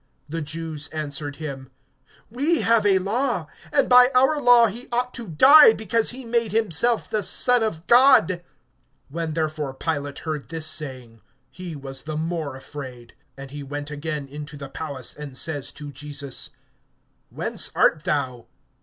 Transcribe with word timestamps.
(7)The 0.31 0.43
Jews 0.43 0.87
answered 0.87 1.35
him: 1.35 1.69
We 2.31 2.61
have 2.61 2.87
a 2.87 2.97
law, 2.97 3.45
and 3.71 3.87
by 3.87 4.09
our 4.15 4.41
law 4.41 4.65
he 4.65 4.87
ought 4.91 5.13
to 5.13 5.27
die, 5.27 5.73
because 5.73 6.09
he 6.09 6.25
made 6.25 6.51
himself 6.51 7.07
the 7.07 7.21
Son 7.21 7.61
of 7.61 7.85
God. 7.85 8.41
(8)When 9.13 9.35
therefore 9.35 9.75
Pilate 9.75 10.17
heard 10.25 10.49
this 10.49 10.65
saying, 10.65 11.21
he 11.51 11.75
was 11.75 12.01
the 12.01 12.17
more 12.17 12.55
afraid. 12.55 13.13
(9)And 13.37 13.51
he 13.51 13.61
went 13.61 13.91
again 13.91 14.27
into 14.27 14.57
the 14.57 14.69
palace, 14.69 15.15
and 15.15 15.37
says 15.37 15.71
to 15.73 15.91
Jesus: 15.91 16.49
Whence 17.29 17.71
art 17.75 18.03
thou? 18.03 18.47